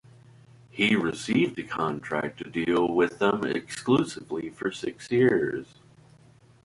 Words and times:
He 0.71 0.95
received 0.95 1.59
a 1.59 1.63
contract 1.63 2.39
to 2.39 2.49
deal 2.49 2.91
with 2.91 3.19
them 3.19 3.45
exclusively 3.45 4.49
for 4.49 4.71
six 4.71 5.11
years. 5.11 5.75